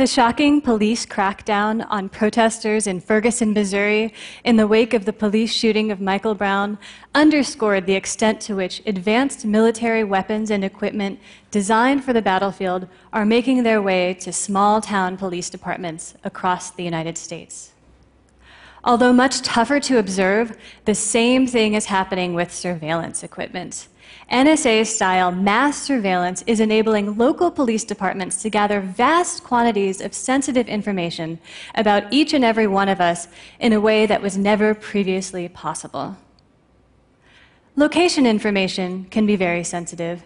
[0.00, 5.52] The shocking police crackdown on protesters in Ferguson, Missouri, in the wake of the police
[5.52, 6.78] shooting of Michael Brown,
[7.14, 11.20] underscored the extent to which advanced military weapons and equipment
[11.50, 16.82] designed for the battlefield are making their way to small town police departments across the
[16.82, 17.72] United States.
[18.82, 23.86] Although much tougher to observe, the same thing is happening with surveillance equipment.
[24.30, 30.68] NSA style mass surveillance is enabling local police departments to gather vast quantities of sensitive
[30.68, 31.40] information
[31.74, 33.26] about each and every one of us
[33.58, 36.16] in a way that was never previously possible.
[37.76, 40.22] Location information can be very sensitive.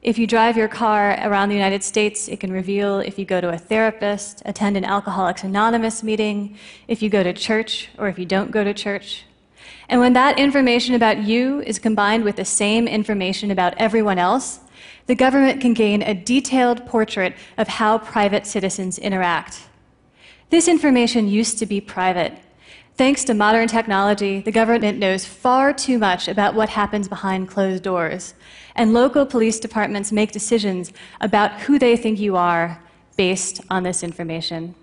[0.00, 3.40] If you drive your car around the United States, it can reveal if you go
[3.40, 6.56] to a therapist, attend an Alcoholics Anonymous meeting,
[6.86, 9.24] if you go to church, or if you don't go to church.
[9.88, 14.60] And when that information about you is combined with the same information about everyone else,
[15.06, 19.62] the government can gain a detailed portrait of how private citizens interact.
[20.50, 22.34] This information used to be private.
[22.96, 27.82] Thanks to modern technology, the government knows far too much about what happens behind closed
[27.82, 28.34] doors,
[28.74, 32.82] and local police departments make decisions about who they think you are
[33.16, 34.74] based on this information.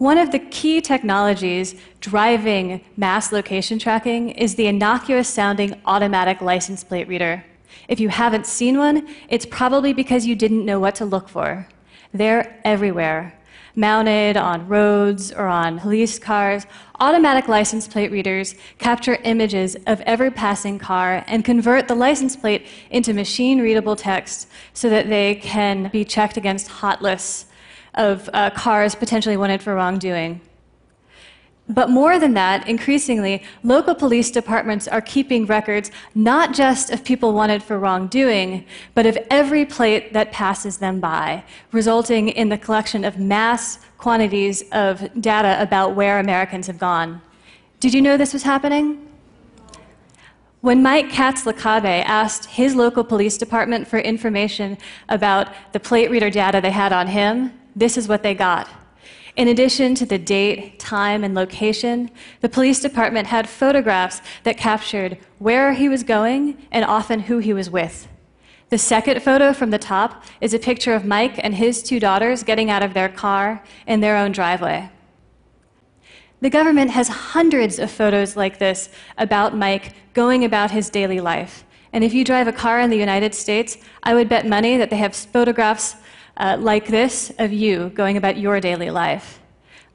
[0.00, 6.82] One of the key technologies driving mass location tracking is the innocuous sounding automatic license
[6.82, 7.44] plate reader.
[7.86, 11.68] If you haven't seen one, it's probably because you didn't know what to look for.
[12.14, 13.38] They're everywhere.
[13.76, 16.64] Mounted on roads or on police cars,
[16.98, 22.66] automatic license plate readers capture images of every passing car and convert the license plate
[22.88, 27.49] into machine readable text so that they can be checked against hot lists
[27.94, 30.40] of uh, cars potentially wanted for wrongdoing.
[31.70, 37.32] But more than that, increasingly, local police departments are keeping records not just of people
[37.32, 43.04] wanted for wrongdoing, but of every plate that passes them by, resulting in the collection
[43.04, 47.22] of mass quantities of data about where Americans have gone.
[47.78, 49.06] Did you know this was happening?
[50.60, 54.76] When Mike Katz-Lacabe asked his local police department for information
[55.08, 58.68] about the plate reader data they had on him, this is what they got.
[59.36, 62.10] In addition to the date, time, and location,
[62.40, 67.52] the police department had photographs that captured where he was going and often who he
[67.52, 68.08] was with.
[68.70, 72.42] The second photo from the top is a picture of Mike and his two daughters
[72.42, 74.90] getting out of their car in their own driveway.
[76.40, 78.88] The government has hundreds of photos like this
[79.18, 81.64] about Mike going about his daily life.
[81.92, 84.90] And if you drive a car in the United States, I would bet money that
[84.90, 85.96] they have photographs
[86.36, 89.40] uh, like this of you going about your daily life.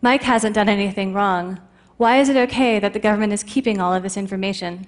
[0.01, 1.59] Mike hasn't done anything wrong.
[1.97, 4.87] Why is it okay that the government is keeping all of this information?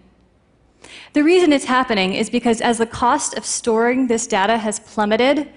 [1.14, 5.50] The reason it's happening is because as the cost of storing this data has plummeted,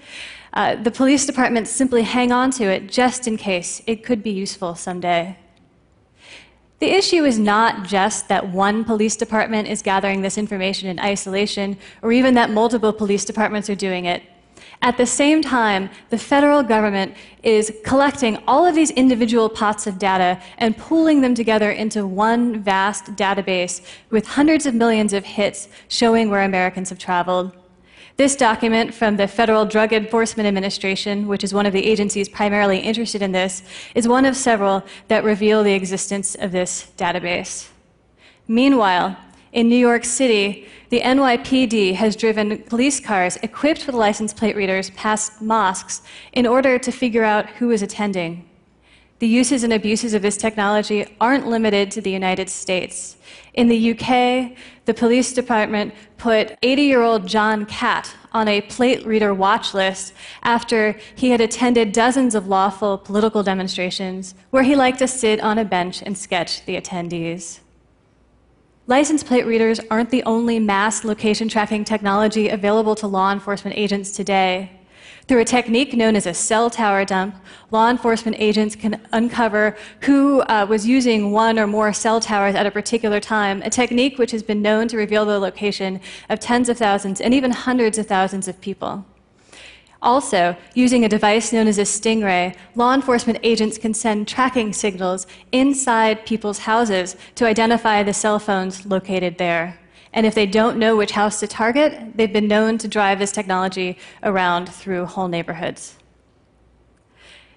[0.53, 4.31] uh, the police departments simply hang on to it just in case it could be
[4.31, 5.37] useful someday.
[6.79, 11.77] The issue is not just that one police department is gathering this information in isolation,
[12.01, 14.23] or even that multiple police departments are doing it.
[14.83, 19.99] At the same time, the federal government is collecting all of these individual pots of
[19.99, 25.69] data and pooling them together into one vast database with hundreds of millions of hits
[25.87, 27.55] showing where Americans have traveled.
[28.17, 32.79] This document from the Federal Drug Enforcement Administration, which is one of the agencies primarily
[32.79, 33.63] interested in this,
[33.93, 37.69] is one of several that reveal the existence of this database.
[38.47, 39.15] Meanwhile,
[39.51, 44.89] in New York City, the NYPD has driven police cars equipped with license plate readers
[44.91, 46.01] past mosques
[46.33, 48.47] in order to figure out who is attending.
[49.19, 53.17] The uses and abuses of this technology aren't limited to the United States.
[53.53, 59.05] In the UK, the police department put 80 year old John Catt on a plate
[59.05, 64.99] reader watch list after he had attended dozens of lawful political demonstrations where he liked
[64.99, 67.59] to sit on a bench and sketch the attendees.
[68.87, 74.11] License plate readers aren't the only mass location tracking technology available to law enforcement agents
[74.11, 74.71] today.
[75.27, 77.35] Through a technique known as a cell tower dump,
[77.69, 82.65] law enforcement agents can uncover who uh, was using one or more cell towers at
[82.65, 86.67] a particular time, a technique which has been known to reveal the location of tens
[86.67, 89.05] of thousands and even hundreds of thousands of people.
[90.01, 95.27] Also, using a device known as a stingray, law enforcement agents can send tracking signals
[95.51, 99.77] inside people's houses to identify the cell phones located there.
[100.13, 103.31] And if they don't know which house to target, they've been known to drive this
[103.31, 105.97] technology around through whole neighborhoods.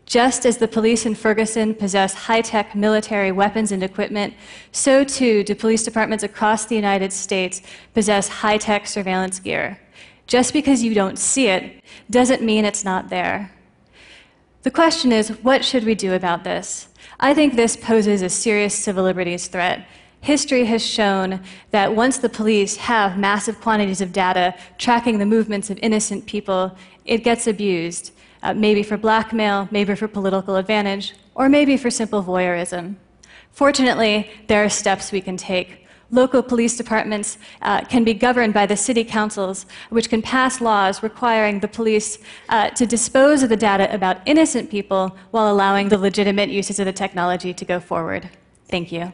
[0.06, 4.34] Just as the police in Ferguson possess high tech military weapons and equipment,
[4.70, 7.62] so too do police departments across the United States
[7.94, 9.80] possess high tech surveillance gear.
[10.26, 13.50] Just because you don't see it doesn't mean it's not there.
[14.62, 16.88] The question is, what should we do about this?
[17.20, 19.86] I think this poses a serious civil liberties threat.
[20.22, 21.40] History has shown
[21.70, 26.74] that once the police have massive quantities of data tracking the movements of innocent people,
[27.04, 28.12] it gets abused,
[28.42, 32.94] uh, maybe for blackmail, maybe for political advantage, or maybe for simple voyeurism.
[33.52, 35.83] Fortunately, there are steps we can take.
[36.14, 41.02] Local police departments uh, can be governed by the city councils, which can pass laws
[41.02, 42.18] requiring the police
[42.48, 46.86] uh, to dispose of the data about innocent people while allowing the legitimate uses of
[46.86, 48.30] the technology to go forward.
[48.68, 49.12] Thank you.